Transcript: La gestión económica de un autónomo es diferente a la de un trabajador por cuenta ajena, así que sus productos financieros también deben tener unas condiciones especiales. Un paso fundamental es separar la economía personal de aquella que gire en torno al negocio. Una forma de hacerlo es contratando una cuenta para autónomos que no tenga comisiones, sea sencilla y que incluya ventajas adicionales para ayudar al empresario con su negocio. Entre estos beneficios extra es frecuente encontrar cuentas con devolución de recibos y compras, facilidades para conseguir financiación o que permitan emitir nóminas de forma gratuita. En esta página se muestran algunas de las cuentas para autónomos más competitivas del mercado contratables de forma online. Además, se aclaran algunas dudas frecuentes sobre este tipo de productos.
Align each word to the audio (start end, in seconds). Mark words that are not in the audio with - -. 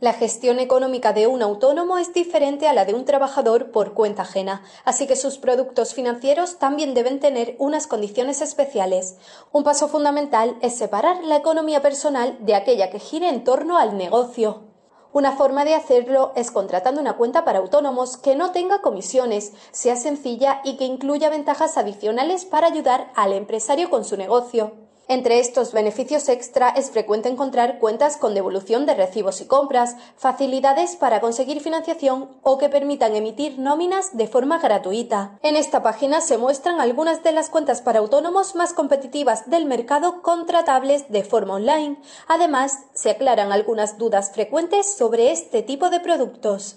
La 0.00 0.12
gestión 0.12 0.60
económica 0.60 1.12
de 1.12 1.26
un 1.26 1.42
autónomo 1.42 1.98
es 1.98 2.14
diferente 2.14 2.68
a 2.68 2.72
la 2.72 2.84
de 2.84 2.94
un 2.94 3.04
trabajador 3.04 3.72
por 3.72 3.94
cuenta 3.94 4.22
ajena, 4.22 4.62
así 4.84 5.08
que 5.08 5.16
sus 5.16 5.38
productos 5.38 5.92
financieros 5.92 6.60
también 6.60 6.94
deben 6.94 7.18
tener 7.18 7.56
unas 7.58 7.88
condiciones 7.88 8.40
especiales. 8.40 9.16
Un 9.50 9.64
paso 9.64 9.88
fundamental 9.88 10.56
es 10.62 10.78
separar 10.78 11.24
la 11.24 11.34
economía 11.34 11.82
personal 11.82 12.36
de 12.38 12.54
aquella 12.54 12.90
que 12.90 13.00
gire 13.00 13.28
en 13.28 13.42
torno 13.42 13.76
al 13.76 13.96
negocio. 13.96 14.68
Una 15.12 15.32
forma 15.32 15.64
de 15.64 15.74
hacerlo 15.74 16.30
es 16.36 16.52
contratando 16.52 17.00
una 17.00 17.16
cuenta 17.16 17.44
para 17.44 17.58
autónomos 17.58 18.16
que 18.16 18.36
no 18.36 18.52
tenga 18.52 18.82
comisiones, 18.82 19.52
sea 19.72 19.96
sencilla 19.96 20.60
y 20.62 20.76
que 20.76 20.84
incluya 20.84 21.28
ventajas 21.28 21.76
adicionales 21.76 22.44
para 22.44 22.68
ayudar 22.68 23.10
al 23.16 23.32
empresario 23.32 23.90
con 23.90 24.04
su 24.04 24.16
negocio. 24.16 24.87
Entre 25.10 25.40
estos 25.40 25.72
beneficios 25.72 26.28
extra 26.28 26.68
es 26.68 26.90
frecuente 26.90 27.30
encontrar 27.30 27.78
cuentas 27.78 28.18
con 28.18 28.34
devolución 28.34 28.84
de 28.84 28.92
recibos 28.92 29.40
y 29.40 29.46
compras, 29.46 29.96
facilidades 30.18 30.96
para 30.96 31.22
conseguir 31.22 31.60
financiación 31.60 32.28
o 32.42 32.58
que 32.58 32.68
permitan 32.68 33.16
emitir 33.16 33.58
nóminas 33.58 34.14
de 34.18 34.28
forma 34.28 34.58
gratuita. 34.58 35.38
En 35.42 35.56
esta 35.56 35.82
página 35.82 36.20
se 36.20 36.36
muestran 36.36 36.78
algunas 36.78 37.22
de 37.22 37.32
las 37.32 37.48
cuentas 37.48 37.80
para 37.80 38.00
autónomos 38.00 38.54
más 38.54 38.74
competitivas 38.74 39.48
del 39.48 39.64
mercado 39.64 40.20
contratables 40.20 41.10
de 41.10 41.24
forma 41.24 41.54
online. 41.54 41.96
Además, 42.26 42.78
se 42.92 43.08
aclaran 43.08 43.50
algunas 43.50 43.96
dudas 43.96 44.32
frecuentes 44.32 44.94
sobre 44.94 45.32
este 45.32 45.62
tipo 45.62 45.88
de 45.88 46.00
productos. 46.00 46.76